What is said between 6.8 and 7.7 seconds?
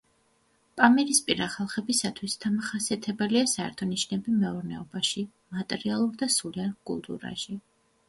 კულტურაში.